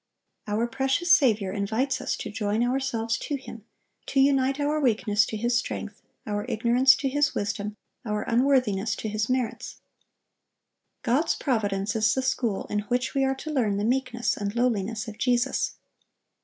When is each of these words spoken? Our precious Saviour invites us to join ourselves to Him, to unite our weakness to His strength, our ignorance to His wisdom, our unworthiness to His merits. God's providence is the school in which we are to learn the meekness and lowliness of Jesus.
Our 0.47 0.65
precious 0.65 1.13
Saviour 1.13 1.53
invites 1.53 2.01
us 2.01 2.17
to 2.17 2.31
join 2.31 2.63
ourselves 2.63 3.19
to 3.19 3.35
Him, 3.35 3.65
to 4.07 4.19
unite 4.19 4.59
our 4.59 4.79
weakness 4.79 5.27
to 5.27 5.37
His 5.37 5.55
strength, 5.55 6.01
our 6.25 6.43
ignorance 6.49 6.95
to 6.95 7.07
His 7.07 7.35
wisdom, 7.35 7.77
our 8.03 8.23
unworthiness 8.23 8.95
to 8.95 9.07
His 9.09 9.29
merits. 9.29 9.79
God's 11.03 11.35
providence 11.35 11.95
is 11.95 12.11
the 12.15 12.23
school 12.23 12.65
in 12.65 12.79
which 12.89 13.13
we 13.13 13.23
are 13.23 13.35
to 13.35 13.51
learn 13.51 13.77
the 13.77 13.85
meekness 13.85 14.35
and 14.35 14.55
lowliness 14.55 15.07
of 15.07 15.19
Jesus. 15.19 15.75